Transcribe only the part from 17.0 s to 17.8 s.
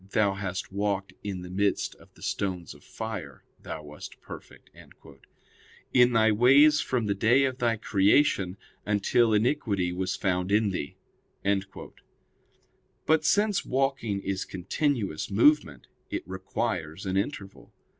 an interval.